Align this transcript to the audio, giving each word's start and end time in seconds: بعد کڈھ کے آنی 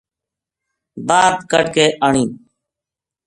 بعد 1.07 1.35
کڈھ 1.51 1.69
کے 1.75 1.85
آنی 2.05 2.25